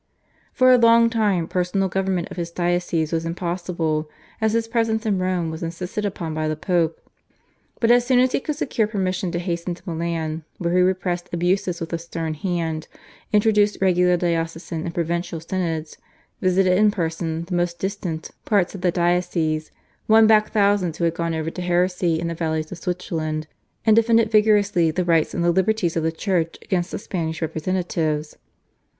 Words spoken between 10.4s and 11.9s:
where he repressed abuses